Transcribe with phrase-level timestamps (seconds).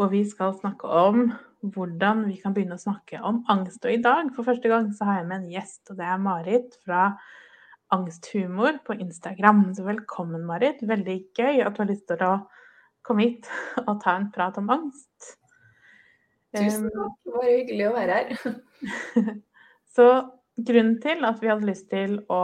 [0.00, 1.26] hvor vi skal snakke om
[1.60, 3.82] hvordan vi kan begynne å snakke om angst.
[3.84, 6.22] Og i dag, for første gang, så har jeg med en gjest, og det er
[6.24, 7.02] Marit fra
[7.92, 9.66] Angsthumor på Instagram.
[9.76, 10.80] Så velkommen, Marit.
[10.88, 12.32] Veldig gøy at du har lyst til å
[13.04, 13.50] komme hit
[13.82, 15.34] og ta en prat om angst.
[16.56, 17.20] Tusen takk.
[17.28, 18.58] Det var hyggelig å være her.
[19.98, 20.10] så
[20.56, 22.42] grunnen til at vi hadde lyst til å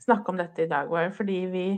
[0.00, 1.68] snakke om dette i dag, var fordi vi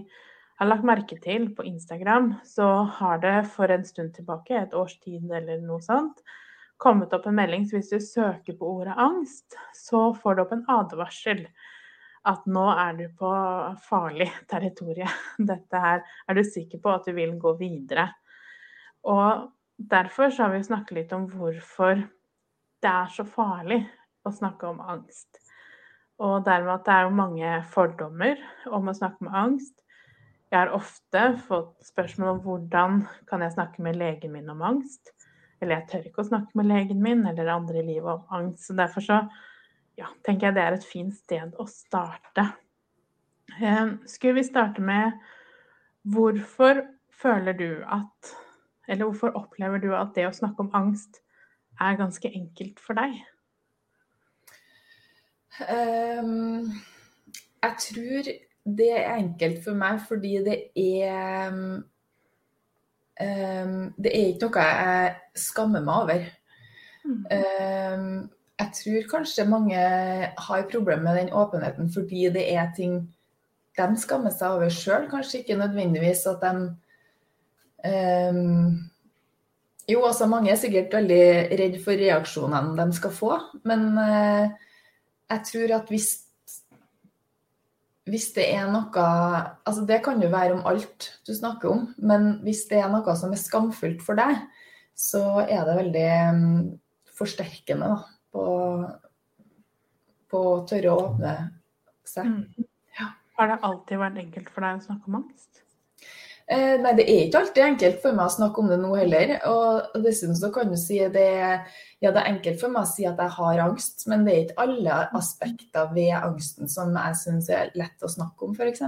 [0.59, 2.67] har lagt merke til på Instagram, så
[2.99, 6.23] har det for en stund tilbake, et års tid eller noe sånt,
[6.83, 7.67] kommet opp en melding.
[7.67, 11.45] Så hvis du søker på ordet angst, så får du opp en advarsel.
[12.27, 13.31] At nå er du på
[13.87, 15.07] farlig territorie.
[15.51, 18.09] Dette her er du sikker på at du vil gå videre.
[19.07, 19.47] Og
[19.79, 22.03] derfor så har vi snakket litt om hvorfor
[22.83, 23.85] det er så farlig
[24.27, 25.39] å snakke om angst.
[26.19, 28.41] Og dermed at det er jo mange fordommer
[28.75, 29.77] om å snakke med angst.
[30.49, 35.13] Jeg har ofte fått spørsmål om hvordan kan jeg snakke med legen min om angst.
[35.61, 38.65] Eller jeg tør ikke å snakke med legen min eller andre i livet om angst.
[38.65, 39.19] Så derfor så
[39.99, 42.47] ja, tenker jeg det er et fint sted å starte.
[43.59, 45.19] Eh, skulle vi starte med
[46.09, 48.37] hvorfor føler du at
[48.89, 51.19] Eller hvorfor opplever du at det å snakke om angst
[51.77, 53.19] er ganske enkelt for deg?
[55.61, 56.71] Um,
[57.61, 58.31] jeg tror
[58.77, 61.85] det er enkelt for meg fordi det er um,
[63.99, 66.27] Det er ikke noe jeg skammer meg over.
[67.05, 67.23] Mm.
[67.33, 73.01] Um, jeg tror kanskje mange har problemer med den åpenheten fordi det er ting
[73.79, 75.09] de skammer seg over sjøl.
[75.11, 76.55] Kanskje ikke nødvendigvis at de
[78.31, 78.79] um,
[79.89, 81.27] Jo, altså mange er sikkert veldig
[81.59, 83.39] redd for reaksjonene de skal få.
[83.65, 84.51] Men uh,
[85.31, 86.11] jeg tror at hvis
[88.09, 89.05] hvis det er noe
[89.69, 93.17] Altså det kan jo være om alt du snakker om, men hvis det er noe
[93.19, 94.41] som er skamfullt for deg,
[94.99, 96.49] så er det veldig um,
[97.19, 97.99] forsterkende da,
[100.29, 101.35] på å tørre å åpne
[102.09, 102.33] seg.
[102.33, 102.69] Mm.
[102.99, 103.13] Ja.
[103.39, 105.63] Har det alltid vært enkelt for deg å snakke om angst?
[106.49, 109.35] Eh, nei, det er ikke alltid enkelt for meg å snakke om det nå heller.
[109.51, 111.29] Og dessuten så kan du si det,
[112.01, 114.43] ja, det er enkelt for meg å si at jeg har angst, men det er
[114.47, 118.81] ikke alle aspekter ved angsten som jeg syns er lett å snakke om, f.eks.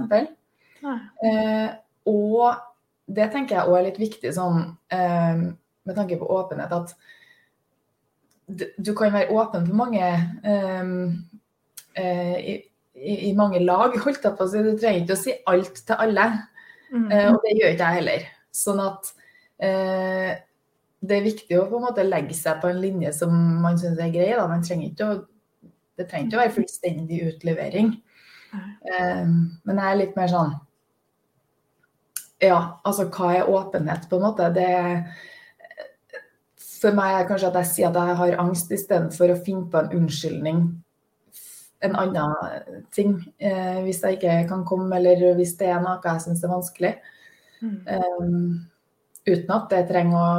[1.29, 1.69] Eh,
[2.09, 2.47] og
[3.11, 5.45] det tenker jeg òg er litt viktig sånn eh,
[5.85, 6.95] med tanke på åpenhet, at
[8.81, 10.91] du kan være åpen på mange eh,
[11.93, 12.55] eh, i,
[13.29, 14.63] i, mange lag, holdt jeg på å si.
[14.65, 16.27] Du trenger ikke å si alt til alle.
[16.91, 17.07] Mm.
[17.07, 18.29] Uh, og det gjør ikke jeg heller.
[18.51, 19.11] Sånn at
[19.63, 20.31] eh,
[21.01, 23.31] det er viktig å på en måte legge seg på en linje som
[23.63, 24.31] man syns er grei.
[24.35, 24.43] Da.
[24.51, 25.19] Man trenger ikke å,
[25.97, 27.93] det trenger ikke å være fullstendig utlevering.
[28.51, 30.49] Eh, men jeg er litt mer sånn
[32.43, 34.49] Ja, altså hva er åpenhet, på en måte?
[34.51, 34.67] Det
[36.81, 39.77] for meg er kanskje at jeg sier at jeg har angst istedenfor å finne på
[39.79, 40.63] en unnskyldning
[41.81, 46.25] en annen ting eh, hvis jeg ikke kan komme, eller hvis det er noe jeg
[46.25, 46.91] syns er vanskelig.
[47.61, 47.77] Mm.
[47.85, 48.45] Um,
[49.27, 50.31] uten at det trenger å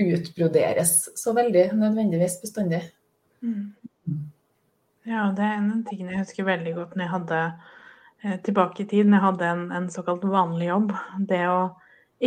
[0.00, 2.82] utbroderes så veldig nødvendigvis bestandig.
[3.44, 3.74] Mm.
[5.08, 7.42] Ja, det er en av tingene jeg husker veldig godt når jeg hadde
[8.22, 10.92] eh, tilbake i tid, når jeg hadde en, en såkalt vanlig jobb.
[11.28, 11.60] Det å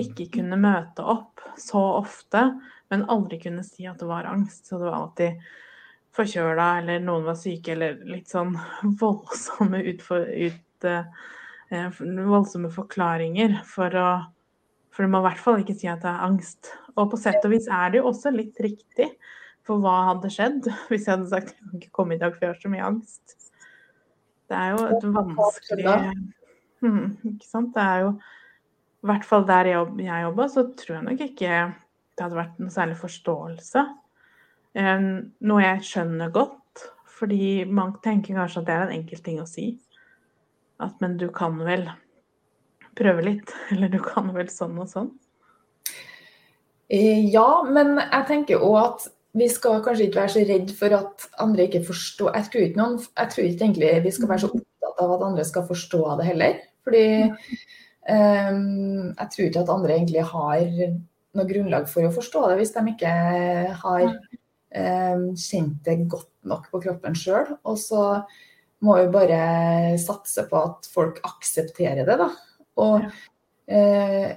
[0.03, 2.47] ikke kunne møte opp så ofte,
[2.89, 4.65] men aldri kunne si at det var angst.
[4.67, 5.45] Så det var alltid
[6.13, 8.53] forkjøla, eller noen var syke, eller litt sånn
[9.01, 14.07] voldsomme, utfor, ut, eh, voldsomme forklaringer for å
[14.94, 16.68] For du må i hvert fall ikke si at det er angst.
[17.01, 19.07] Og på sett og vis er det jo også litt riktig.
[19.65, 22.36] For hva hadde skjedd hvis jeg hadde sagt at jeg kan ikke komme i dag,
[22.36, 23.33] for jeg har så mye angst.
[24.51, 25.95] Det er jo et vanskelig
[26.83, 27.74] hmm, Ikke sant.
[27.74, 31.57] Det er jo I hvert fall der jeg, jeg jobba, så tror jeg nok ikke
[32.13, 33.88] det hadde vært noe særlig forståelse
[34.74, 39.50] noe jeg skjønner godt, fordi man tenker kanskje at det er en enkel ting å
[39.50, 39.68] si.
[40.81, 41.86] At men du kan vel
[42.98, 45.12] prøve litt, eller du kan vel sånn og sånn.
[46.94, 50.94] Eh, ja, men jeg tenker òg at vi skal kanskje ikke være så redd for
[50.94, 54.44] at andre ikke forstår Jeg tror ikke, noen, jeg tror ikke egentlig vi skal være
[54.44, 56.60] så opptatt av at andre skal forstå det heller.
[56.86, 60.62] Fordi um, jeg tror ikke at andre egentlig har
[61.34, 63.14] noe grunnlag for å forstå det hvis de ikke
[63.81, 64.06] har
[64.75, 67.56] eh, kjent det godt nok på kroppen sjøl.
[67.64, 68.04] Og så
[68.84, 69.42] må vi bare
[70.02, 72.30] satse på at folk aksepterer det, da.
[72.84, 73.06] Og,
[73.72, 74.31] eh,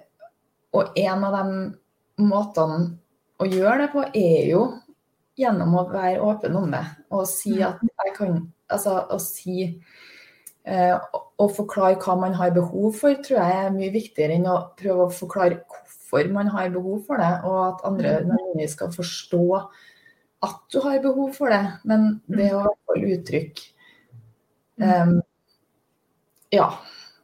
[0.77, 2.97] og en av de måtene
[3.43, 4.67] å gjøre det på, er jo
[5.37, 6.85] gjennom å være åpen om det.
[7.13, 9.61] Og si at jeg kan Altså å si
[10.67, 10.95] eh,
[11.39, 15.05] Å forklare hva man har behov for, tror jeg er mye viktigere enn å prøve
[15.05, 19.45] å forklare hvorfor man har behov for det, og at andre nødvendigvis skal forstå
[20.47, 21.63] at du har behov for det.
[21.89, 23.65] Men det å holde uttrykk
[24.83, 25.19] um,
[26.55, 26.71] Ja.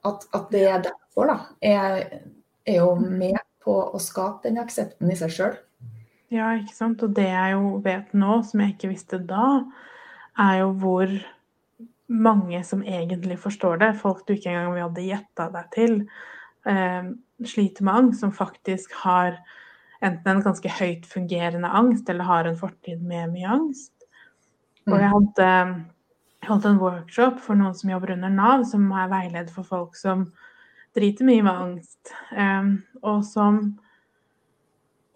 [0.03, 2.25] At, at, det er derfor, da, er,
[2.67, 5.53] er jo med på å skape den aksepten i seg sjøl.
[6.33, 7.05] Ja, ikke sant.
[7.07, 9.63] Og det jeg jo vet nå, som jeg ikke visste da,
[10.43, 11.13] er jo hvor
[12.13, 13.93] mange som egentlig forstår det.
[14.01, 15.99] Folk du ikke engang hadde gjetta deg til,
[16.67, 17.13] eh,
[17.45, 19.39] sliter med angst, som faktisk har
[20.03, 23.93] enten en ganske høyt fungerende angst, eller har en fortid med mye angst.
[24.89, 25.13] Og jeg mm.
[25.15, 25.51] hadde,
[26.43, 29.97] jeg holdt en workshop for noen som jobber under Nav, som er veileder for folk
[29.99, 30.27] som
[30.97, 33.63] driter mye med angst, eh, og som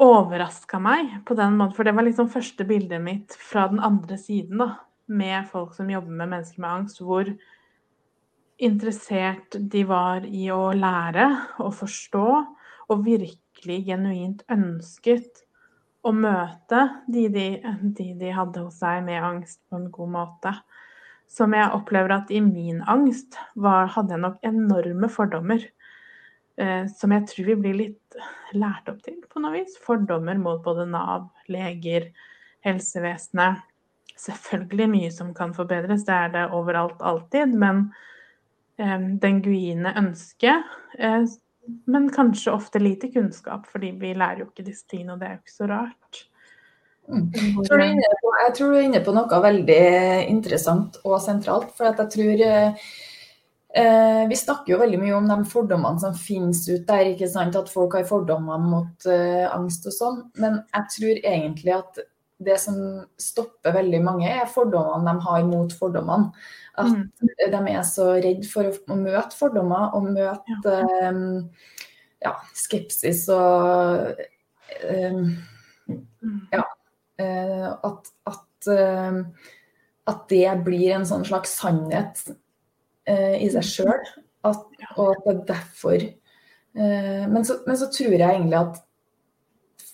[0.02, 1.74] overraska meg på den måten.
[1.76, 4.74] For det var liksom første bildet mitt fra den andre siden, da.
[5.06, 6.98] Med folk som jobber med mennesker med angst.
[6.98, 7.28] Hvor
[8.58, 11.26] interessert de var i å lære
[11.62, 12.26] og forstå,
[12.92, 15.42] og virkelig genuint ønsket
[16.06, 17.46] å møte de de,
[17.82, 20.52] de de, hadde hos seg med angst på en god måte.
[21.26, 25.64] Som jeg opplever at i min angst var, hadde jeg nok enorme fordommer
[26.60, 28.18] eh, som jeg tror vi blir litt
[28.56, 29.76] lært opp til på noe vis.
[29.82, 32.10] Fordommer mot både Nav, leger,
[32.66, 33.64] helsevesenet.
[34.16, 37.52] Selvfølgelig mye som kan forbedres, det er det overalt alltid.
[37.58, 37.88] Men
[38.78, 41.26] eh, den guine ønsket eh,
[41.86, 45.36] men kanskje ofte lite kunnskap, fordi vi lærer jo ikke disse tingene, og det er
[45.36, 46.22] jo ikke så rart.
[47.06, 47.26] Mm.
[47.32, 47.82] Jeg, tror
[48.22, 49.82] på, jeg tror du er inne på noe veldig
[50.26, 51.70] interessant og sentralt.
[51.76, 52.88] For jeg tror eh,
[53.76, 57.10] Eh, vi snakker jo veldig mye om de fordommene som finnes ut der.
[57.12, 60.22] ikke sant, At folk har fordommer mot eh, angst og sånn.
[60.40, 62.00] Men jeg tror egentlig at
[62.42, 62.76] det som
[63.20, 66.30] stopper veldig mange, er fordommene de har mot fordommene.
[66.76, 67.52] At mm.
[67.52, 71.08] de er så redd for å møte fordommer og møte ja.
[71.08, 71.20] Eh,
[72.26, 74.20] ja, skepsis og
[74.90, 75.36] um,
[76.52, 76.64] Ja.
[77.16, 79.20] Eh, at, at, eh,
[80.10, 82.20] at det blir en sånn slags sannhet
[83.08, 84.10] uh, i seg sjøl.
[84.46, 88.82] Og at det er derfor eh, men, så, men, så, tror jeg egentlig at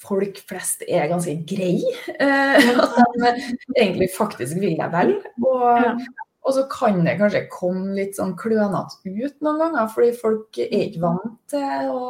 [0.02, 1.94] folk flest er ganske greie.
[2.16, 3.30] Eh, at de
[3.76, 5.14] egentlig faktisk vil deg vel.
[5.44, 6.02] Og,
[6.42, 10.88] og så kan det kanskje komme litt sånn klønete ut noen ganger, fordi folk er
[10.88, 12.08] ikke vant til å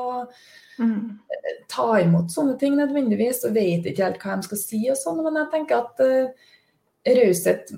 [0.81, 1.05] mm.
[1.73, 5.21] ta imot sånne ting nødvendigvis, og vet ikke helt hva de skal si og sånn.
[5.27, 6.51] Men jeg tenker at uh,
[7.21, 7.77] raushet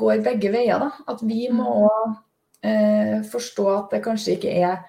[0.00, 0.82] går begge veier.
[0.82, 2.18] da, At vi må mm
[2.62, 4.80] eh, forstå at det kanskje ikke er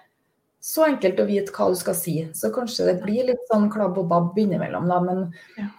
[0.61, 2.15] så enkelt å vite hva du skal si.
[2.37, 4.99] Så kanskje det blir litt sånn klabb og babb innimellom, da.
[5.01, 5.23] Men
[5.57, 5.71] ja.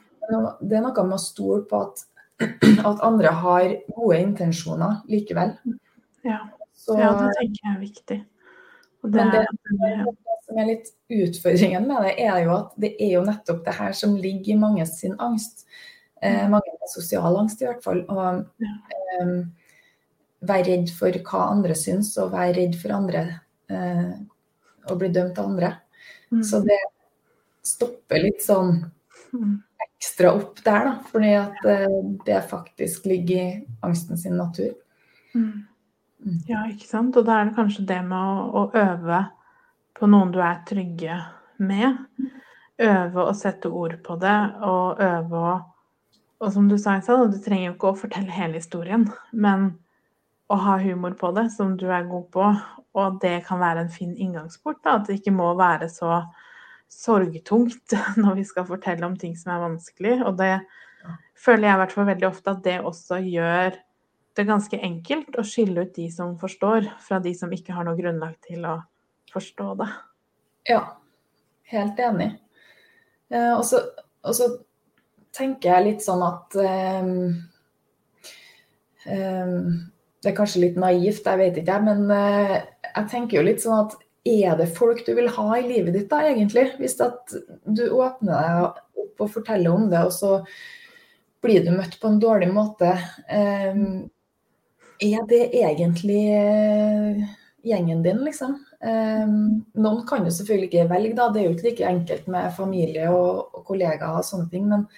[0.60, 2.02] det er noe med å stole på at,
[2.88, 5.54] at, andre har gode intensjoner likevel.
[6.26, 6.40] Ja,
[6.74, 8.18] så, ja det tenker jeg er viktig.
[9.02, 9.46] Det, men det,
[9.82, 13.78] det, som er litt utfordringen med det, er jo at det er jo nettopp det
[13.78, 15.64] her som ligger i mange sin angst.
[16.22, 16.52] Eh, mm.
[16.54, 18.02] mange med sosial angst i hvert fall.
[18.10, 19.32] Og, eh,
[20.42, 23.24] være redd for hva andre syns, og være redd for andre
[23.70, 24.12] eh,
[24.90, 25.74] å bli dømt av andre.
[26.32, 26.42] Mm.
[26.46, 26.78] Så det
[27.66, 28.78] stopper litt sånn
[29.32, 29.52] mm.
[29.86, 30.94] ekstra opp der, da.
[31.10, 34.72] Fordi at eh, det faktisk ligger i angsten sin natur.
[35.34, 35.64] Mm.
[36.24, 36.40] mm.
[36.50, 37.16] Ja, ikke sant.
[37.16, 39.24] Og da er det kanskje det med å, å øve
[39.98, 41.20] på noen du er trygge
[41.62, 42.00] med.
[42.82, 45.52] Øve å sette ord på det, og øve å
[46.42, 49.68] Og som du sa, du trenger jo ikke å fortelle hele historien, men
[50.52, 52.48] å ha humor på det, som du er god på.
[52.98, 54.82] Og det kan være en fin inngangsport.
[54.84, 56.20] Da, at det ikke må være så
[56.92, 60.18] sorgtungt når vi skal fortelle om ting som er vanskelig.
[60.28, 60.54] Og det
[61.38, 63.80] føler jeg i hvert fall veldig ofte at det også gjør
[64.36, 67.98] det ganske enkelt å skille ut de som forstår, fra de som ikke har noe
[67.98, 68.78] grunnlag til å
[69.32, 69.88] forstå det.
[70.70, 70.82] Ja,
[71.72, 72.30] helt enig.
[73.32, 74.48] Eh, og, så,
[75.32, 77.12] tenker jeg litt sånn at um,
[79.08, 79.68] um,
[80.22, 83.88] det er kanskje litt naivt, jeg vet ikke, men eh, jeg tenker jo litt sånn
[83.88, 83.96] at
[84.32, 86.68] er det folk du vil ha i livet ditt da, egentlig?
[86.78, 87.34] Hvis at
[87.66, 90.36] du åpner deg opp og forteller om det, og så
[91.42, 92.92] blir du møtt på en dårlig måte.
[93.26, 93.80] Eh,
[95.02, 97.24] er det egentlig eh,
[97.66, 98.60] gjengen din, liksom?
[98.82, 101.28] Noen kan jo selvfølgelig ikke velge, da.
[101.30, 104.64] Det er jo ikke like enkelt med familie og kollegaer og sånne ting.
[104.70, 104.88] Men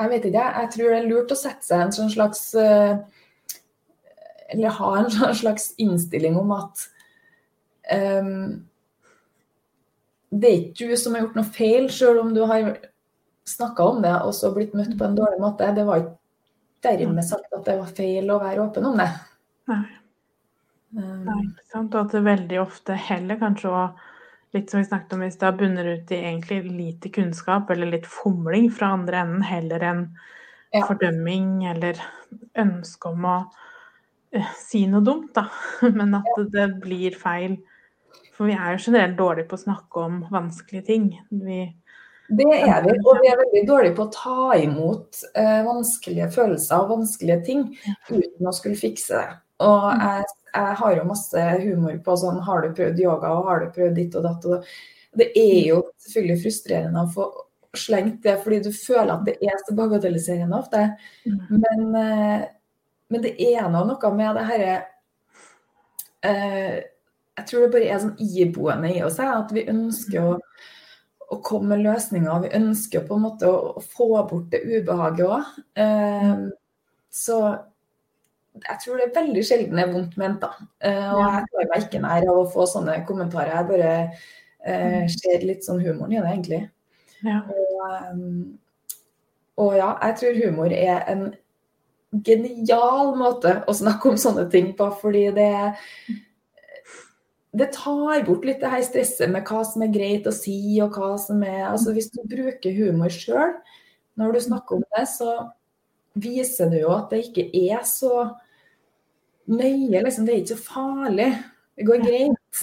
[0.00, 3.00] jeg vet ikke, jeg tror det er lurt å sette seg en sånn slags uh,
[4.50, 6.86] Eller ha en sånn slags innstilling om at
[7.92, 8.60] um,
[10.30, 12.76] det er ikke du som har gjort noe feil, selv om du har
[13.50, 15.72] snakka om det og så blitt møtt på en dårlig måte.
[15.74, 16.18] Det var ikke
[16.86, 19.08] dermed sagt at det var feil å være åpen om det.
[19.70, 19.82] Nei.
[20.94, 21.94] Nei, ikke sant?
[21.94, 23.82] Og at det veldig ofte heller kanskje å
[24.54, 28.06] litt som vi snakket om det har bunner ut i egentlig lite kunnskap eller litt
[28.10, 30.04] fomling fra andre enden, heller enn
[30.74, 30.84] ja.
[30.86, 32.00] fordømming eller
[32.58, 33.36] ønske om å
[34.36, 35.46] uh, si noe dumt, da.
[35.98, 36.46] Men at ja.
[36.56, 37.60] det blir feil
[38.40, 41.10] for vi er jo generelt dårlige på å snakke om vanskelige ting.
[41.28, 41.58] Vi,
[42.32, 46.80] det er vi, og vi er veldig dårlige på å ta imot eh, vanskelige følelser
[46.80, 47.66] og vanskelige ting
[48.08, 49.34] uten å skulle fikse det.
[49.60, 50.04] Og mm.
[50.06, 53.74] jeg, jeg, har jo masse humor på sånn Har du prøvd yoga, og har du
[53.76, 54.46] prøvd ditt og datt?
[54.48, 57.28] Og det er jo selvfølgelig frustrerende å få
[57.76, 60.86] slengt det, fordi du føler at det er så bagatelliserende ofte.
[61.26, 61.42] Mm.
[61.62, 62.46] Men, eh,
[63.10, 64.72] men det er nå noe med det herre
[66.26, 66.80] eh,
[67.40, 70.34] jeg tror det bare er sånn iboende i oss at vi ønsker å,
[71.30, 72.42] å, komme med løsninger.
[72.44, 75.60] Vi ønsker på en måte å, å få bort det ubehaget òg.
[75.80, 76.42] Eh,
[77.10, 77.38] så
[78.58, 80.66] jeg tror det er veldig sjelden det er vondt ment, da.
[80.84, 83.52] Eh, og jeg tar meg ikke nær av å få sånne kommentarer.
[83.54, 85.12] Jeg bare eh, mm.
[85.14, 86.62] ser litt sånn humoren i det, egentlig.
[87.26, 87.42] Ja.
[87.52, 88.24] Og, um,
[89.60, 91.28] og ja, jeg tror humor er en
[92.26, 95.52] genial måte å snakke om sånne ting på, fordi det
[97.50, 100.94] det tar bort litt det her stresset med hva som er greit å si, og
[100.94, 103.56] hva som er Altså hvis du bruker humor sjøl
[104.20, 105.32] når du snakker om det, så
[106.14, 108.28] viser det jo at det ikke er så
[109.50, 110.26] nøye, liksom.
[110.26, 111.28] Det er ikke så farlig.
[111.76, 112.62] Det går greit.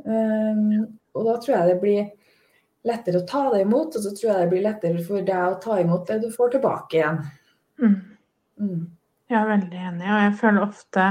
[0.00, 2.08] Um, og da tror jeg det blir
[2.88, 5.60] lettere å ta det imot, og så tror jeg det blir lettere for deg å
[5.62, 7.20] ta imot det du får tilbake igjen.
[7.80, 7.98] Mm.
[8.60, 8.82] Mm.
[9.30, 11.06] Jeg er veldig enig, og jeg føler ofte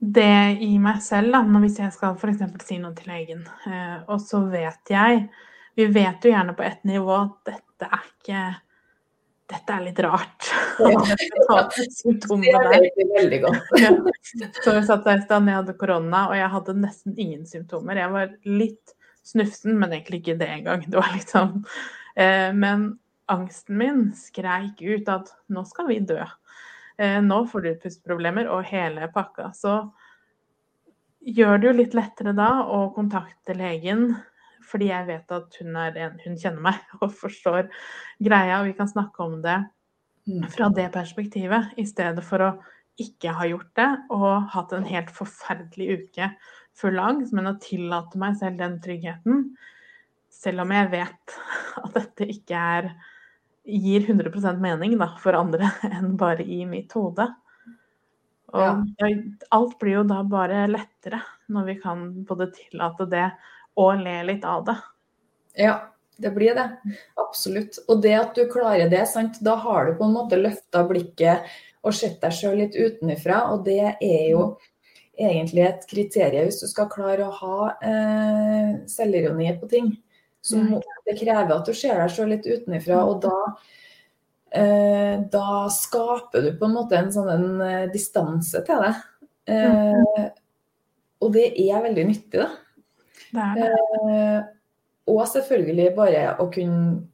[0.00, 2.44] det i meg selv, da, hvis jeg skal f.eks.
[2.64, 5.26] si noe til legen, eh, og så vet jeg
[5.76, 8.40] Vi vet jo gjerne på ett nivå at dette er ikke
[9.50, 10.48] dette er litt rart.
[10.80, 13.74] Det er veldig godt.
[14.62, 17.98] Så vi satt der i stad, jeg hadde korona, og jeg hadde nesten ingen symptomer.
[18.00, 18.94] Jeg var litt
[19.26, 20.86] snufsen, men egentlig ikke det engang.
[20.86, 21.58] Det var litt sånn
[22.56, 22.86] Men
[23.30, 26.20] angsten min skreik ut at nå skal vi dø.
[27.00, 29.50] Eh, nå får du pusteproblemer og hele pakka.
[29.56, 29.76] Så
[31.20, 34.10] gjør det jo litt lettere da å kontakte legen,
[34.70, 37.68] fordi jeg vet at hun, er en, hun kjenner meg og forstår
[38.22, 39.58] greia, og vi kan snakke om det
[40.28, 40.46] mm.
[40.54, 42.52] fra det perspektivet, i stedet for å
[43.00, 46.32] ikke ha gjort det og hatt en helt forferdelig uke
[46.76, 49.46] full angst, men å tillate meg selv den tryggheten,
[50.30, 51.38] selv om jeg vet
[51.84, 52.92] at dette ikke er
[53.70, 57.28] gir 100% mening da, for andre enn bare i mitt hode.
[58.50, 58.64] Og
[58.98, 59.08] ja.
[59.54, 61.20] alt blir jo da bare lettere
[61.54, 63.28] når vi kan både tillate det
[63.78, 64.76] og le litt av det.
[65.60, 65.74] Ja,
[66.20, 66.66] det blir det.
[67.20, 67.78] Absolutt.
[67.88, 69.40] Og det at du klarer det, sant?
[69.44, 71.48] da har du på en måte løfta blikket
[71.80, 73.46] og sett deg sjøl litt utenfra.
[73.54, 74.44] Og det er jo
[75.20, 79.92] egentlig et kriterium hvis du skal klare å ha eh, selvironi på ting.
[80.40, 83.34] Så må, det krever at du ser deg sjøl litt utenfra, og da,
[84.56, 88.94] eh, da skaper du på en måte en sånn en, eh, distanse til det.
[89.52, 90.24] Eh,
[91.20, 92.48] og det er veldig nyttig, da.
[93.30, 93.70] Det det.
[93.70, 94.40] Eh,
[95.10, 97.06] og selvfølgelig bare å kunne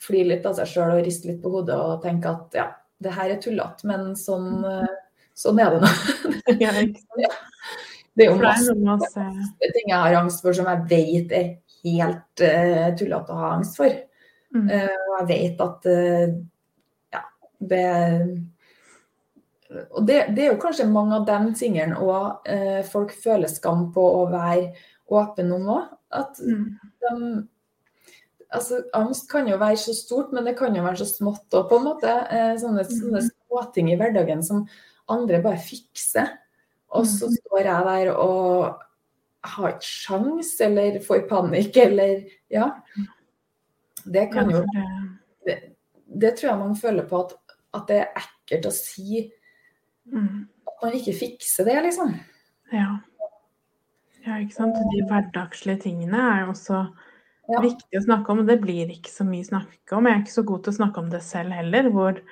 [0.00, 2.66] fly litt av seg sjøl og riste litt på hodet og tenke at ja,
[3.02, 4.92] det her er tullete, men sånn, eh,
[5.36, 5.90] sånn er det nå.
[8.16, 12.88] det er jo masse ting jeg har angst for som jeg vet er helt uh,
[12.98, 13.92] tullete å ha angst for.
[14.52, 14.66] Mm.
[14.68, 16.32] Uh, og jeg vet at uh,
[17.14, 17.22] ja,
[17.72, 17.84] det
[19.70, 23.88] Og det, det, er jo kanskje mange av de tingene òg eh, folk føler skam
[23.94, 24.72] på å være
[25.10, 25.88] åpne om òg.
[26.20, 26.66] At mm.
[27.06, 27.16] de
[28.50, 31.68] Altså, angst kan jo være så stort, men det kan jo være så smått òg,
[31.70, 32.14] på en måte.
[32.58, 32.96] sånne, mm.
[32.98, 34.64] sånne småting i hverdagen som
[35.06, 36.32] andre bare fikser.
[36.90, 37.36] Og så mm.
[37.36, 38.80] står jeg der og
[39.54, 42.72] har ikke sjans, eller får panikk, eller Ja.
[44.04, 44.64] Det kan jo
[45.46, 45.56] det,
[46.06, 47.34] det tror jeg man føler på at,
[47.76, 49.20] at det er ekkelt å si
[50.08, 50.48] mm.
[50.70, 52.14] at man ikke fikser det, liksom.
[52.72, 52.90] Ja.
[54.24, 54.78] ja, ikke sant.
[54.92, 56.84] De hverdagslige tingene er jo også
[57.50, 57.62] ja.
[57.64, 58.44] viktig å snakke om.
[58.48, 60.06] Det blir ikke så mye snakke om.
[60.08, 61.90] Jeg er ikke så god til å snakke om det selv heller.
[61.94, 62.22] hvor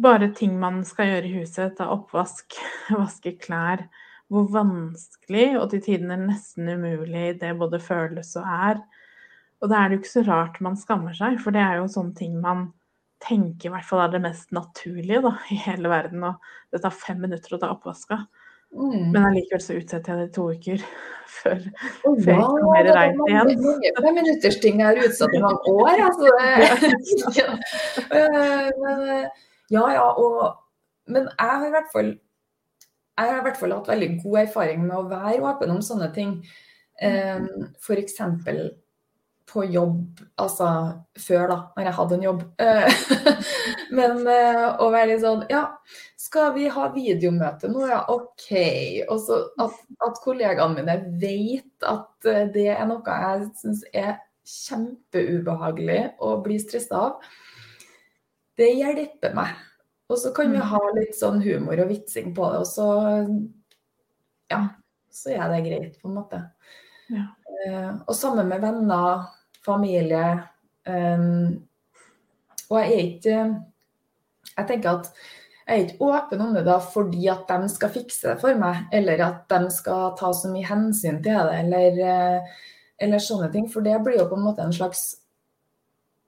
[0.00, 2.56] bare ting man skal gjøre i huset, ta oppvask,
[3.02, 3.84] vaske klær,
[4.30, 8.82] hvor vanskelig og til tider nesten umulig det både føles og er.
[9.60, 11.90] Og da er det jo ikke så rart man skammer seg, for det er jo
[11.90, 12.70] sånne ting man
[13.30, 16.26] tenker i hvert fall er det mest naturlige da, i hele verden.
[16.28, 18.24] Og det tar fem minutter å ta oppvaska.
[18.70, 19.10] Mm.
[19.10, 20.82] Men allikevel så utsetter jeg det i to uker
[21.40, 21.64] før,
[22.06, 23.94] oh, før jeg kan mer reint igjen.
[23.98, 26.34] Femminuttersting har utsatt i mange år, altså.
[27.40, 27.48] ja.
[28.06, 30.58] Eh, men, eh, ja, ja, og,
[31.10, 32.12] men jeg har i hvert fall
[33.20, 36.06] jeg har i hvert fall hatt veldig god erfaring med å være åpen om sånne
[36.14, 36.30] ting.
[37.04, 38.16] Um, F.eks
[39.50, 40.68] på jobb, altså
[41.18, 42.42] før, da, når jeg hadde en jobb.
[42.62, 43.00] Eh,
[43.98, 45.64] men eh, å være litt sånn Ja,
[46.20, 47.84] skal vi ha videomøte nå?
[47.90, 48.50] Ja, OK.
[49.08, 54.20] Og så at, at, kollegaene mine vet at eh, det er noe jeg syns er
[54.50, 57.26] kjempeubehagelig å bli stressa av,
[58.58, 59.58] det hjelper meg.
[60.10, 60.70] Og så kan vi mm.
[60.72, 62.88] ha litt sånn humor og vitsing på det, og så
[64.50, 64.64] Ja,
[65.10, 66.40] så er det greit, på en måte.
[67.10, 67.28] Ja.
[68.06, 69.28] Og sammen med venner
[69.64, 70.24] familie.
[70.88, 71.60] Um,
[72.70, 73.36] og jeg er ikke
[74.56, 75.10] Jeg tenker at
[75.70, 78.88] jeg er ikke åpen om det da fordi at de skal fikse det for meg,
[78.92, 82.56] eller at de skal ta så mye hensyn til det, eller, eh,
[82.98, 83.68] eller sånne ting.
[83.70, 85.04] For det blir jo på en måte en slags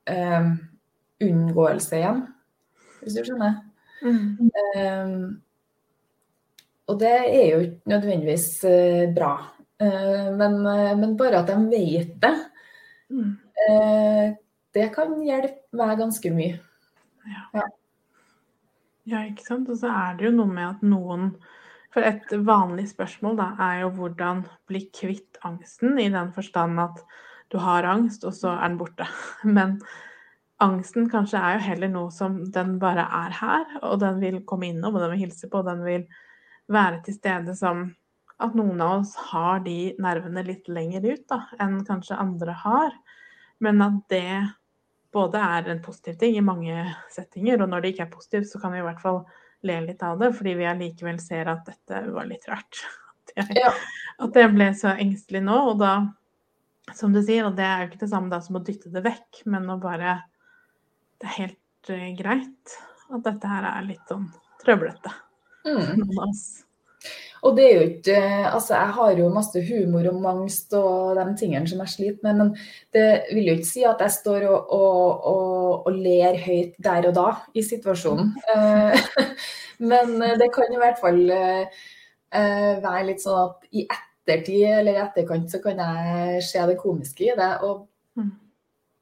[0.06, 0.52] um,
[1.26, 2.22] unngåelse igjen,
[3.02, 3.58] hvis du skjønner.
[4.06, 4.52] Mm.
[4.78, 5.42] Um,
[6.86, 9.32] og det er jo ikke nødvendigvis uh, bra.
[9.82, 12.34] Uh, men, uh, men, bare at de vet det,
[13.12, 13.32] Mm.
[13.68, 14.34] Eh,
[14.72, 16.58] det kan hjelpe meg ganske mye.
[17.28, 17.42] Ja.
[17.60, 17.66] ja.
[19.12, 19.24] ja.
[19.28, 19.68] ikke sant.
[19.72, 21.34] Og så er det jo noe med at noen
[21.92, 27.02] For et vanlig spørsmål da, er jo hvordan bli kvitt angsten, i den forstand at
[27.52, 29.04] du har angst, og så er den borte.
[29.58, 29.74] Men
[30.64, 34.70] angsten kanskje er jo heller noe som den bare er her, og den vil komme
[34.70, 36.06] innom, og den vil hilse på, og den vil
[36.72, 37.90] være til stede som
[38.42, 42.96] at noen av oss har de nervene litt lenger ut da, enn kanskje andre har.
[43.62, 44.40] Men at det
[45.12, 48.60] både er en positiv ting i mange settinger, og når det ikke er positivt, så
[48.62, 49.22] kan vi i hvert fall
[49.68, 52.82] le litt av det, fordi vi allikevel ser at dette var litt rart.
[53.22, 53.68] At jeg, ja.
[54.26, 55.54] at jeg ble så engstelig nå.
[55.70, 55.92] Og da,
[56.92, 59.00] som du sier, og det er jo ikke det samme da som å dytte det
[59.06, 60.16] vekk, men å bare
[61.22, 62.74] Det er helt uh, greit
[63.14, 64.26] at dette her er litt sånn
[64.64, 65.14] trøblete.
[65.62, 66.02] Mm.
[66.02, 66.42] Noen av oss.
[67.42, 68.18] Og det er jo ikke
[68.52, 72.38] Altså, jeg har jo masse humor og mangst og de tingene som jeg sliter med,
[72.38, 72.52] men
[72.94, 77.08] det vil jo ikke si at jeg står og, og, og, og ler høyt der
[77.10, 78.32] og da i situasjonen.
[78.54, 79.26] Eh,
[79.90, 81.82] men det kan i hvert fall eh,
[82.32, 87.26] være litt sånn at i ettertid eller i etterkant så kan jeg se det komiske
[87.26, 87.50] i det.
[87.66, 88.30] Og mm.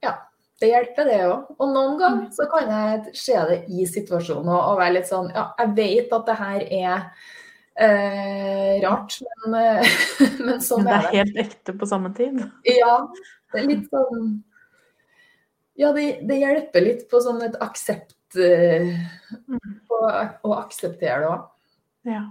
[0.06, 0.14] ja,
[0.62, 1.52] det hjelper, det òg.
[1.58, 5.28] Og noen ganger så kan jeg se det i situasjonen og, og være litt sånn
[5.34, 7.36] Ja, jeg vet at det her er
[7.80, 9.14] Eh, rart,
[9.46, 9.86] men, eh,
[10.44, 11.12] men sånn men det er det.
[11.14, 12.42] helt ekte på samme tid?
[12.68, 12.96] Ja.
[13.50, 14.26] Det er litt sånn
[15.80, 18.90] Ja, det, det hjelper litt på sånn et aksept eh,
[19.48, 19.78] mm.
[19.88, 21.48] på, Å akseptere det òg.
[22.10, 22.26] Ja.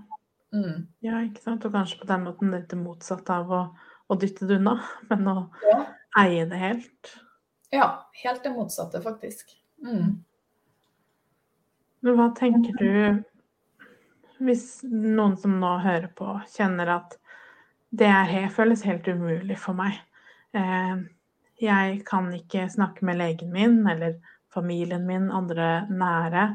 [0.53, 0.85] Mm.
[1.05, 1.65] ja, ikke sant.
[1.65, 3.63] Og kanskje på den måten litt motsatt av å,
[4.05, 4.77] å dytte det unna,
[5.09, 5.81] men å ja.
[6.21, 7.15] eie det helt.
[7.73, 7.89] Ja,
[8.21, 9.57] helt det motsatte, faktisk.
[9.81, 10.19] Mm.
[12.05, 13.23] Men hva tenker du
[14.39, 17.15] hvis noen som nå hører på, kjenner at
[17.89, 19.97] det er, føles helt umulig for meg.
[20.55, 21.01] Eh,
[21.59, 24.19] jeg kan ikke snakke med legen min eller
[24.53, 26.45] familien min, andre nære.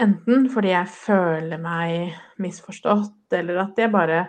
[0.00, 4.26] Enten fordi jeg føler meg misforstått, eller at jeg bare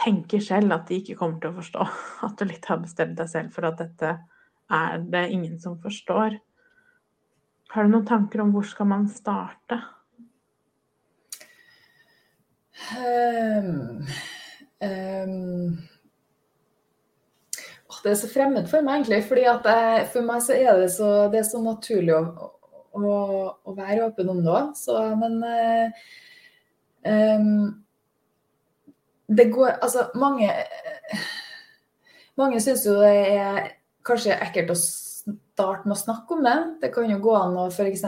[0.00, 1.86] tenker selv at de ikke kommer til å forstå.
[2.26, 4.14] At du litt har bestemt deg selv for at dette
[4.70, 6.38] er det ingen som forstår.
[7.70, 9.78] Har du noen tanker om hvor skal man starte?
[12.96, 14.06] Um,
[14.80, 15.78] um,
[18.02, 19.24] det er så fremmed for meg, egentlig.
[19.28, 22.22] fordi jeg, For meg så er det så, det er så naturlig å,
[22.96, 23.12] å,
[23.64, 24.72] å være åpen om det òg.
[25.20, 25.34] Men
[27.04, 27.84] um,
[29.30, 30.48] det går Altså, mange
[32.40, 33.66] Mange syns jo det er
[34.06, 36.56] kanskje ekkelt å starte med å snakke om det.
[36.80, 38.06] Det kan jo gå an å f.eks.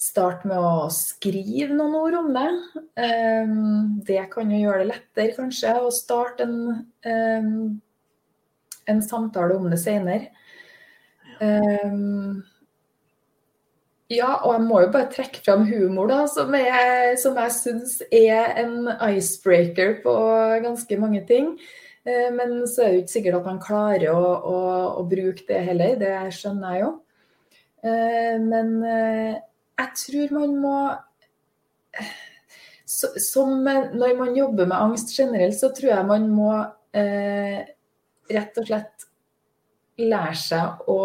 [0.00, 2.48] Start med å skrive noen ord om det.
[2.98, 6.56] Ehm, det kan jo gjøre det lettere, kanskje, å starte en,
[7.06, 7.52] ehm,
[8.90, 10.32] en samtale om det senere.
[11.40, 12.42] Ehm,
[14.10, 17.96] ja, og jeg må jo bare trekke fram humor, da, som, er, som jeg syns
[18.10, 20.12] er en icebreaker på
[20.66, 21.54] ganske mange ting.
[22.04, 24.58] Men så er det jo ikke sikkert at man klarer å, å,
[25.00, 26.90] å bruke det heller, det skjønner jeg jo.
[28.44, 28.74] Men
[29.78, 30.78] jeg tror man må
[32.86, 36.50] Som når man jobber med angst generelt, så tror jeg man må
[36.94, 37.64] eh,
[38.30, 39.06] rett og slett
[39.98, 40.98] lære seg å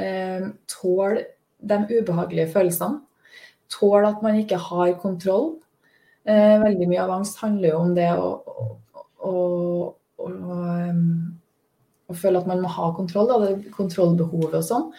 [0.00, 1.26] eh, tåle
[1.58, 3.02] de ubehagelige følelsene.
[3.68, 5.58] Tåle at man ikke har kontroll.
[6.24, 8.64] Eh, veldig mye av angst handler jo om det å, å,
[9.28, 9.34] å,
[10.16, 10.58] å,
[12.08, 14.90] å føle at man må ha kontroll, da, det kontrollbehovet og sånn.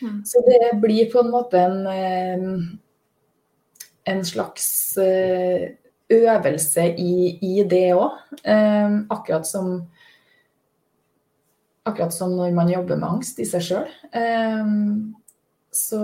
[0.00, 0.20] Mm.
[0.24, 2.80] Så det blir på en måte en,
[4.04, 5.70] en slags eh,
[6.10, 8.18] øvelse i, i det òg.
[9.10, 9.74] Akkurat som
[11.88, 13.86] Akkurat som når man jobber med angst i seg sjøl.
[15.72, 16.00] Så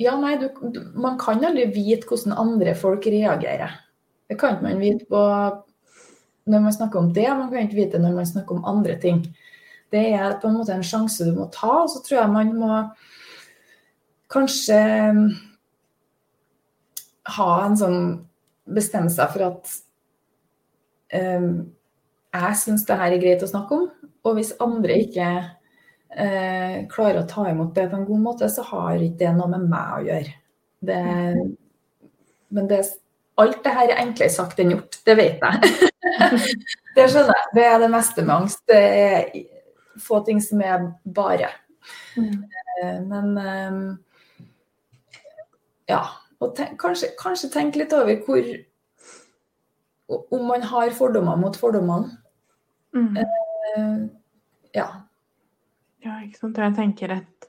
[0.00, 0.48] ja, nei, du,
[1.00, 3.72] man kan aldri vite hvordan andre folk reagerer.
[4.28, 5.22] Det kan ikke man vite på
[6.50, 9.24] når man snakker om det, man kan ikke vite når man snakker om andre ting.
[9.90, 12.52] Det er på en måte en sjanse du må ta, og så tror jeg man
[12.58, 12.74] må
[14.30, 14.80] kanskje
[17.36, 18.02] ha en sånn
[18.70, 19.70] Bestemme seg for at
[21.16, 21.54] um,
[22.30, 23.88] jeg syns det her er greit å snakke om,
[24.22, 28.62] og hvis andre ikke uh, klarer å ta imot det på en god måte, så
[28.68, 30.36] har ikke det noe med meg å gjøre.
[30.86, 31.00] Det,
[32.54, 32.78] men det,
[33.42, 35.90] alt det her er enklere sagt enn gjort, det vet jeg.
[36.96, 37.50] det skjønner jeg.
[37.58, 38.62] Det er det meste med angst.
[38.70, 39.32] Det er
[39.98, 41.50] få ting som er bare.
[42.16, 42.44] Mm.
[42.82, 43.84] Eh, men um,
[45.90, 46.02] ja.
[46.40, 48.46] Og tenk, kanskje, kanskje tenke litt over hvor
[50.32, 52.16] Om man har fordommer mot fordommene.
[52.96, 53.16] Mm.
[53.20, 54.08] Uh,
[54.74, 54.88] ja.
[56.02, 56.58] Ja, ikke sant.
[56.58, 57.48] Jeg tenker et,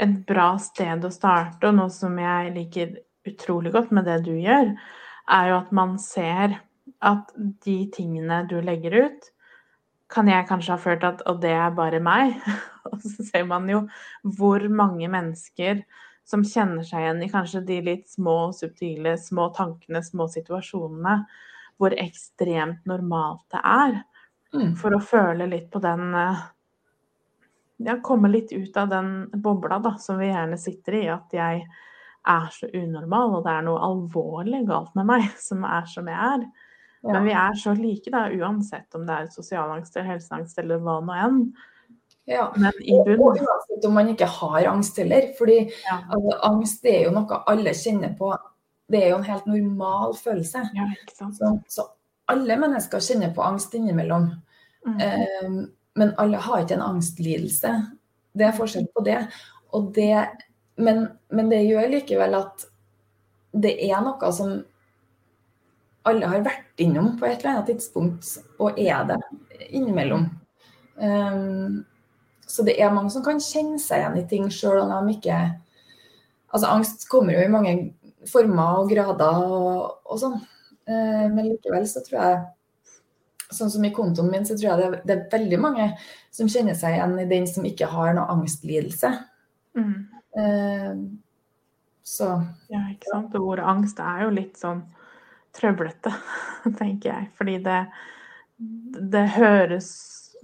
[0.00, 2.94] et bra sted å starte, og noe som jeg liker
[3.28, 4.72] utrolig godt med det du gjør,
[5.36, 6.56] er jo at man ser
[7.02, 7.32] at
[7.66, 9.28] de tingene du legger ut,
[10.12, 12.36] kan jeg kanskje ha følt at Og det er bare meg.
[12.90, 13.84] Og så ser man jo
[14.38, 15.82] hvor mange mennesker
[16.28, 21.22] som kjenner seg igjen i kanskje de litt små, subtile, små tankene, små situasjonene.
[21.80, 24.02] Hvor ekstremt normalt det er.
[24.52, 24.74] Mm.
[24.78, 26.42] For å føle litt på den eh,
[27.82, 31.06] Ja, komme litt ut av den bobla da, som vi gjerne sitter i.
[31.10, 31.64] At jeg
[32.22, 36.18] er så unormal, og det er noe alvorlig galt med meg som er som jeg
[36.36, 36.46] er.
[37.02, 37.12] Ja.
[37.12, 41.00] Men vi er så like, da, uansett om det er sosialangst eller helseangst eller hva
[41.02, 41.40] nå enn.
[42.30, 43.18] Ja, Men i bunn...
[43.18, 45.32] og, uansett om man ikke har angst heller.
[45.38, 45.98] fordi ja.
[46.06, 48.30] altså, angst er jo noe alle kjenner på.
[48.92, 50.62] Det er jo en helt normal følelse.
[50.78, 51.40] Ja, ikke sant?
[51.40, 51.88] Så, så,
[52.30, 54.30] alle mennesker kjenner på angst innimellom.
[54.86, 55.00] Mm.
[55.02, 55.58] Um,
[55.98, 57.72] men alle har ikke en angstlidelse.
[58.32, 59.18] Det er forskjell på det.
[59.96, 60.14] det
[60.76, 62.68] men, men det gjør likevel at
[63.52, 64.60] det er noe som
[66.08, 68.28] alle har vært innom på et eller annet tidspunkt,
[68.62, 69.18] og er det
[69.70, 70.28] innimellom.
[70.96, 71.82] Um,
[72.46, 75.36] så det er mange som kan kjenne seg igjen i ting sjøl om de ikke
[76.52, 77.70] Altså angst kommer jo i mange
[78.28, 80.34] former og grader og, og sånn.
[80.84, 82.42] Uh, men likevel så tror jeg
[83.52, 85.86] Sånn som i kontoen min, så tror jeg det, det, er veldig mange
[86.32, 89.10] som kjenner seg igjen i den som ikke har noe angstlidelse.
[89.76, 89.90] Mm.
[90.32, 91.02] Uh,
[92.02, 92.30] så
[92.72, 93.36] Ja, ikke sant.
[93.36, 94.80] Og ordet angst er jo litt sånn
[95.56, 96.12] trøblete,
[96.80, 97.30] tenker jeg.
[97.38, 97.78] Fordi det,
[99.12, 99.92] det høres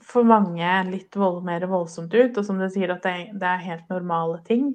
[0.08, 2.38] for mange litt vold, mer voldsomt ut.
[2.38, 4.72] Og som du sier, at det, det er helt normale ting.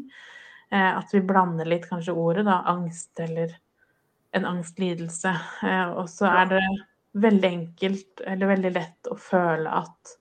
[0.73, 3.53] Eh, at vi blander litt kanskje ordet, da, angst eller
[4.33, 5.33] en angstlidelse.
[5.65, 6.65] Eh, og så er det
[7.23, 10.17] veldig enkelt, eller veldig lett, å føle at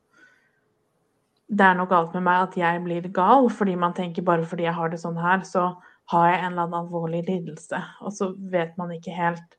[1.53, 3.49] det er noe galt med meg, at jeg blir gal.
[3.53, 5.71] Fordi man tenker bare fordi jeg har det sånn her, så
[6.13, 7.81] har jeg en eller annen alvorlig lidelse.
[8.05, 9.59] Og så vet man ikke helt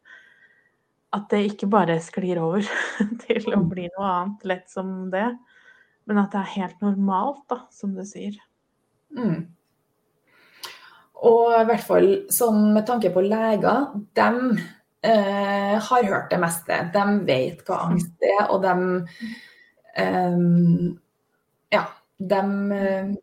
[1.13, 2.65] at det ikke bare sklir over
[3.25, 5.27] til å bli noe annet lett som det,
[6.09, 8.35] men at det er helt normalt, da, som du sier.
[9.15, 9.45] Mm.
[11.23, 13.85] Og i hvert fall sånn med tanke på leger,
[14.17, 14.57] de
[15.07, 16.79] eh, har hørt det meste.
[16.91, 18.73] De vet hva angst er, og de
[20.01, 20.41] eh,
[21.73, 21.85] Ja,
[22.33, 22.41] de
[22.77, 23.13] eh,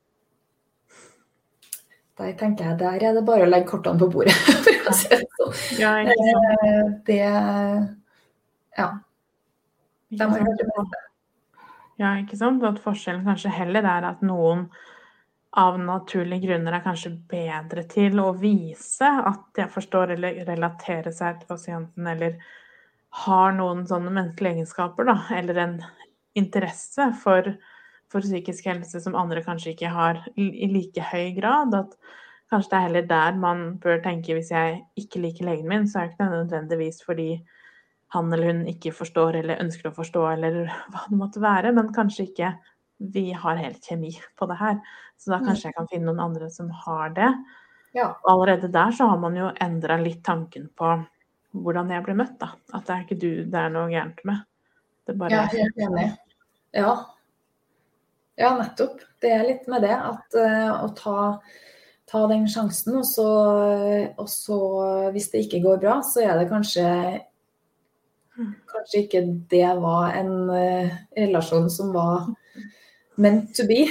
[2.21, 5.09] Der tenker jeg der er det bare å legge kortene på bordet, for å si
[5.09, 5.63] det sant.
[5.81, 7.23] Eh, det
[8.77, 8.91] Ja.
[10.11, 11.01] De har hørt det meste.
[12.01, 12.65] Ja, ikke sant.
[12.67, 14.69] At forskjellen kanskje heller er at noen
[15.61, 21.41] av naturlige grunner er kanskje bedre til å vise at jeg forstår eller relaterer seg
[21.41, 22.37] til pasienten, eller
[23.25, 25.77] har noen sånne menneskelige egenskaper, da, eller en
[26.39, 27.51] interesse for,
[28.11, 31.77] for psykisk helse som andre kanskje ikke har i like høy grad.
[31.79, 31.95] At
[32.51, 36.01] Kanskje det er heller der man bør tenke hvis jeg ikke liker legen min, så
[36.01, 37.29] er det ikke nødvendigvis fordi
[38.11, 41.93] han eller hun ikke forstår eller ønsker å forstå eller hva det måtte være, men
[41.95, 42.51] kanskje ikke
[43.15, 44.81] vi har helt kjemi på det her.
[45.17, 47.31] Så da kanskje jeg kan finne noen andre som har det.
[47.95, 48.11] Ja.
[48.29, 50.91] Allerede der så har man jo endra litt tanken på
[51.55, 52.51] hvordan jeg blir møtt, da.
[52.75, 54.43] At det er ikke du det er noe gærent med.
[55.07, 56.11] Det bare er helt enig.
[56.77, 56.93] Ja.
[58.41, 59.03] Ja, nettopp.
[59.21, 61.17] Det er litt med det at eh, å ta,
[62.09, 63.31] ta den sjansen, og så,
[64.17, 64.61] og så
[65.15, 66.87] hvis det ikke går bra, så er det kanskje
[68.41, 68.53] Mm.
[68.73, 72.29] Kanskje ikke det var en uh, relasjon som var
[73.21, 73.83] meant to be.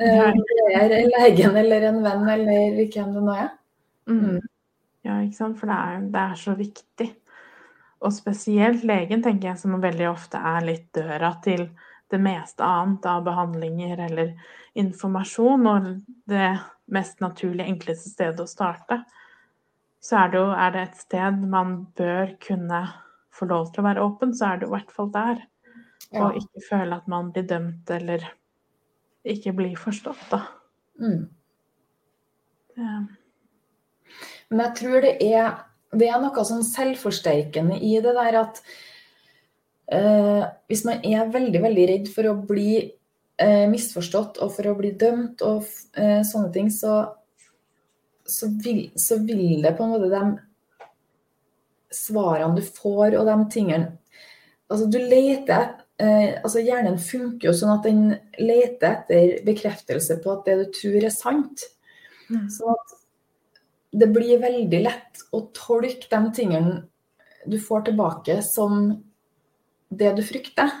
[0.00, 0.30] Uh,
[0.72, 3.50] er legen eller en venn eller hvem det nå er.
[4.08, 4.38] Mm.
[5.04, 5.58] Ja, ikke sant.
[5.60, 7.10] For det er, det er så viktig.
[7.98, 11.66] Og spesielt legen, tenker jeg, som veldig ofte er litt døra til
[12.10, 14.32] det meste annet av behandlinger eller
[14.78, 15.88] informasjon, og
[16.30, 16.48] det
[16.92, 19.02] mest naturlige, enkleste stedet å starte.
[20.00, 22.82] Så er det jo er det et sted man bør kunne
[23.34, 25.42] få lov til å være åpen, så er det i hvert fall der.
[26.08, 26.24] Ja.
[26.24, 28.24] Og ikke føle at man blir dømt eller
[29.28, 30.42] ikke blir forstått, da.
[31.02, 31.26] Mm.
[32.78, 33.00] Ja.
[34.48, 35.58] Men jeg tror det er,
[35.92, 38.62] det er noe sånn selvforsterkende i det der at
[39.92, 44.76] eh, hvis man er veldig, veldig redd for å bli eh, misforstått og for å
[44.78, 45.64] bli dømt og
[45.98, 47.00] eh, sånne ting, så,
[48.26, 50.24] så, vil, så vil det på en måte de
[51.94, 53.94] svarene du får og de tingene
[54.68, 58.02] Altså, du leter eh, altså Hjernen funker jo sånn at den
[58.36, 61.64] leter etter bekreftelse på at det du tror er sant.
[62.28, 62.50] mm.
[62.52, 62.92] Så at
[63.96, 66.82] det blir veldig lett å tolke de tingene
[67.48, 68.90] du får tilbake som
[69.90, 70.72] det du frykter.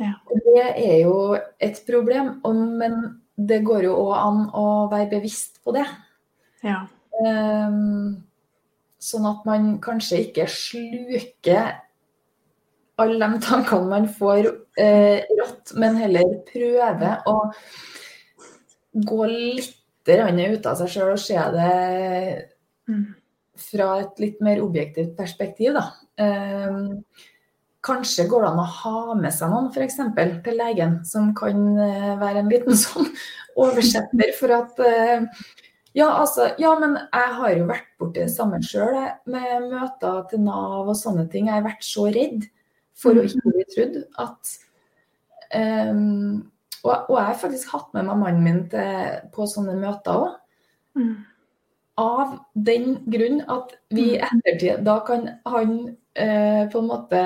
[0.00, 0.12] Ja.
[0.28, 2.36] Og det er jo et problem,
[2.78, 5.86] men det går jo òg an å være bevisst på det.
[6.64, 6.86] ja.
[7.24, 8.22] Ehm,
[9.00, 11.78] sånn at man kanskje ikke sluker
[13.00, 17.36] alle de tankene man får eh, rått, men heller prøver å
[19.06, 19.72] gå litt
[20.06, 22.52] ut av seg sjøl og se det
[22.86, 23.14] Mm.
[23.58, 25.72] fra et litt mer objektivt perspektiv.
[25.74, 25.90] Da.
[26.22, 27.02] Ehm,
[27.86, 30.00] kanskje går det an å ha med seg noen f.eks.
[30.44, 33.08] til legen, som kan eh, være en liten sånn
[33.56, 35.24] oversetter for at eh,
[35.96, 38.98] ja, altså, ja, men jeg har jo vært borti det samme sjøl,
[39.32, 41.48] med møter til Nav og sånne ting.
[41.48, 42.44] Jeg har vært så redd
[42.96, 44.50] for å ikke bli trudd at
[45.56, 46.42] um,
[46.86, 50.36] og, og jeg har faktisk hatt med meg mannen min til, på sånne møter òg.
[51.00, 51.14] Mm.
[52.00, 52.36] Av
[52.68, 55.72] den grunn at vi i ettertid Da kan han
[56.16, 57.20] eh, på en måte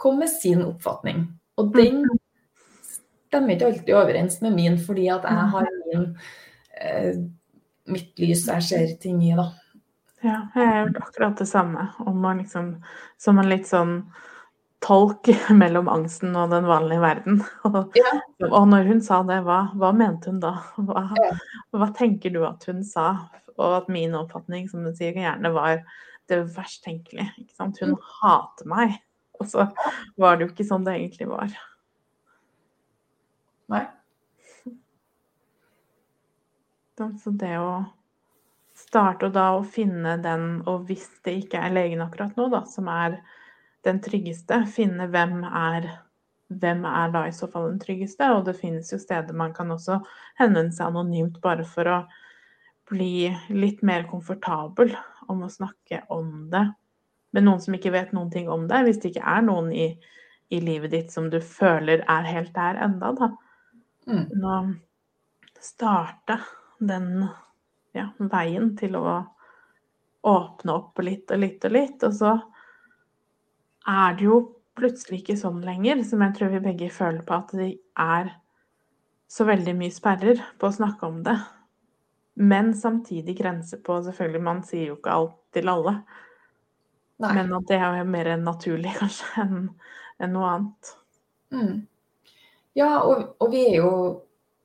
[0.00, 1.24] komme med sin oppfatning.
[1.58, 2.04] Og den
[3.28, 6.04] stemmer ikke alltid overens med min, fordi at jeg har min,
[6.80, 7.18] eh,
[7.90, 9.50] mitt lys jeg ser ting i, da.
[10.22, 11.88] Ja, jeg har gjort akkurat det samme.
[12.02, 12.72] Om man liksom,
[13.18, 14.00] som en litt sånn
[14.82, 15.26] tolk
[15.62, 17.42] mellom angsten og den vanlige verden.
[17.68, 18.14] Og, Ja.
[18.50, 20.56] og når hun sa det, hva, hva mente hun da?
[20.78, 21.32] Hva, Ja.
[21.74, 23.28] hva tenker du at hun sa?
[23.58, 25.82] Og at min oppfatning, som du sier, gjerne var
[26.30, 27.32] det verst tenkelige.
[27.58, 28.98] Hun hater meg.
[29.38, 29.68] Og så
[30.18, 31.52] var det jo ikke sånn det egentlig var.
[33.72, 33.84] Nei.
[36.98, 37.84] Så det å
[38.78, 42.64] starte og da å finne den, og hvis det ikke er legen akkurat nå, da,
[42.66, 43.20] som er
[43.86, 45.86] den tryggeste, finne hvem er
[46.48, 48.24] hvem er da i så fall den tryggeste?
[48.32, 50.00] Og det finnes jo steder man kan også
[50.40, 51.98] henvende seg anonymt bare for å
[52.88, 54.94] bli litt mer komfortabel
[55.28, 56.64] om å snakke om det
[57.36, 59.88] med noen som ikke vet noen ting om deg, hvis det ikke er noen i,
[60.54, 63.32] i livet ditt som du føler er helt der enda, da.
[64.08, 64.24] Mm.
[64.40, 64.60] Nå
[65.60, 66.38] starte
[66.78, 67.26] den
[67.96, 69.18] ja, veien til å
[70.28, 72.06] åpne opp litt og litt og litt.
[72.06, 72.32] Og så
[73.88, 74.40] er det jo
[74.78, 78.32] plutselig ikke sånn lenger, som jeg tror vi begge føler på, at det er
[79.28, 81.36] så veldig mye sperrer på å snakke om det.
[82.38, 85.98] Men samtidig grenser på Selvfølgelig, man sier jo ikke alt til alle.
[87.18, 87.34] Nei.
[87.34, 89.60] Men at det er mer naturlig, kanskje, enn
[90.18, 90.92] en noe annet.
[91.54, 91.74] Mm.
[92.78, 93.92] Ja, og, og vi er jo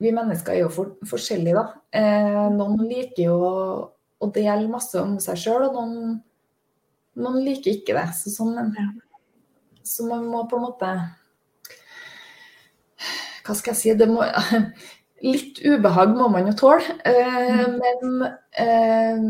[0.04, 1.80] Vi mennesker er jo for, forskjellige, da.
[1.96, 6.18] Eh, noen liker jo å, dele masse om seg sjøl, og noen,
[7.24, 8.10] noen liker ikke det.
[8.18, 8.74] Så, sånn,
[9.88, 10.90] så man må på en måte
[13.46, 13.96] Hva skal jeg si?
[14.02, 14.26] Det må,
[15.30, 16.98] litt ubehag må man jo tåle.
[17.08, 18.28] Eh, men,
[18.60, 19.24] eh,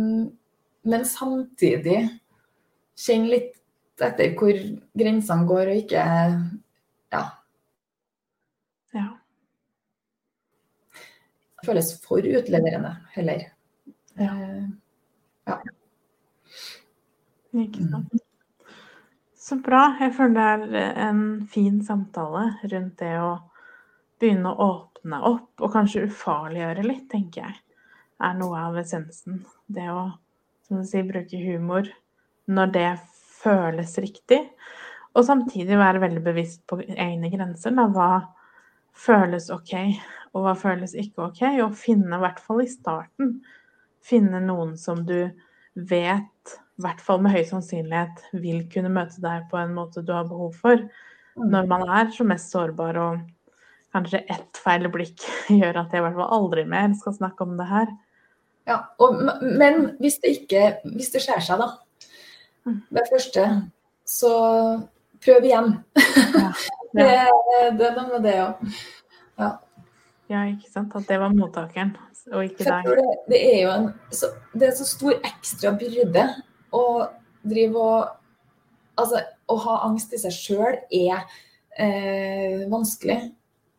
[0.90, 2.00] men samtidig
[3.00, 3.54] kjenne litt
[4.04, 4.58] etter hvor
[4.98, 6.04] grensene går, og ikke
[7.14, 7.24] ja,
[8.94, 9.08] Ja.
[11.66, 13.46] føles for utleverende heller.
[14.20, 14.34] Ja.
[15.48, 15.58] ja.
[17.54, 18.14] Ikke sant.
[19.44, 19.96] Så bra.
[20.00, 23.34] Jeg føler det er en fin samtale rundt det å
[24.22, 27.58] begynne å åpne opp, og kanskje ufarliggjøre litt, tenker jeg.
[28.24, 29.42] er noe av essensen.
[29.68, 30.06] Det å,
[30.64, 31.90] som du sier, bruke humor
[32.52, 32.90] når det
[33.44, 34.40] føles riktig.
[35.14, 37.76] Og samtidig være veldig bevisst på egne grenser.
[37.78, 37.88] Da.
[37.94, 38.10] Hva
[38.98, 39.74] føles OK,
[40.34, 41.44] og hva føles ikke OK?
[41.66, 43.38] Og finne, i hvert fall i starten,
[44.04, 45.18] finne noen som du
[45.74, 50.14] vet, i hvert fall med høy sannsynlighet, vil kunne møte deg på en måte du
[50.16, 50.82] har behov for.
[51.38, 51.50] Mm.
[51.54, 53.22] Når man er som mest sårbar og
[53.94, 55.22] kanskje ett feil blikk
[55.62, 57.94] gjør at jeg i hvert fall aldri mer skal snakke om det her.
[58.70, 60.60] Ja, og, Men hvis det ikke
[60.96, 61.66] Hvis det skjer seg, da.
[62.64, 63.46] Det første,
[64.08, 64.34] så
[65.24, 65.76] prøv igjen.
[65.98, 66.50] Ja,
[66.98, 67.28] ja.
[67.52, 68.64] det, det er noe med det òg.
[69.42, 69.52] Ja.
[70.32, 70.44] ja.
[70.54, 70.96] ikke sant.
[70.96, 71.96] At det var mottakeren,
[72.32, 72.90] og ikke deg.
[72.90, 76.28] Det, det, er jo en så, det er så stor ekstra byrde
[76.74, 76.84] å
[77.44, 78.20] drive og
[78.94, 81.24] Altså, å ha angst i seg sjøl er
[81.82, 83.32] eh, vanskelig.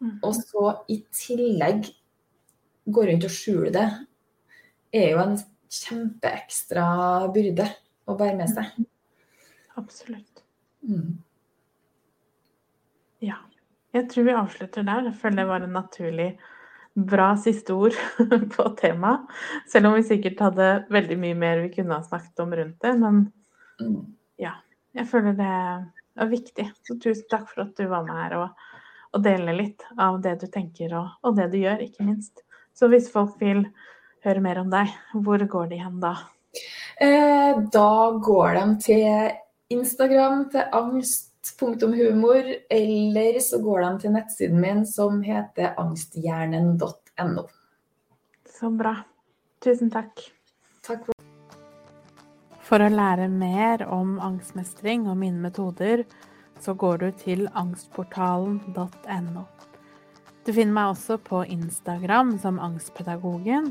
[0.03, 0.17] Mm.
[0.27, 1.87] Og så i tillegg
[2.91, 3.85] gå rundt og skjule det,
[4.91, 5.37] er jo en
[5.71, 6.89] kjempeekstra
[7.31, 7.69] byrde
[8.07, 8.73] å bære med seg.
[9.81, 10.45] Absolutt.
[10.85, 11.17] Mm.
[13.25, 13.41] Ja.
[13.95, 15.09] Jeg tror vi avslutter der.
[15.09, 16.29] Jeg føler det var en naturlig
[16.95, 17.97] bra siste ord
[18.55, 19.27] på temaet.
[19.71, 22.95] Selv om vi sikkert hadde veldig mye mer vi kunne ha snakket om rundt det.
[23.01, 23.21] Men
[23.81, 24.01] mm.
[24.43, 24.57] ja,
[24.95, 26.69] jeg føler det er viktig.
[26.87, 28.69] Så tusen takk for at du var med her og,
[29.15, 32.45] og delte litt av det du tenker og, og, det du gjør, ikke minst.
[32.75, 33.67] Så hvis folk vil
[34.27, 36.17] høre mer om deg, hvor går de hen da?
[37.01, 39.33] Eh, da går de til
[39.75, 47.49] Instagram, til angst.humor, eller så går de til nettsiden min som heter angsthjernen.no.
[48.55, 48.99] Så bra.
[49.65, 50.21] Tusen takk.
[50.85, 51.15] Takk for
[52.65, 56.05] for å lære mer om angstmestring og mine metoder,
[56.65, 59.45] så går du til angstportalen.no.
[60.45, 63.71] Du finner meg også på Instagram som Angstpedagogen,